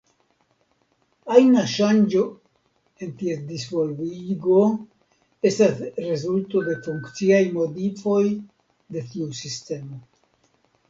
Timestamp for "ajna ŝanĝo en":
1.33-3.11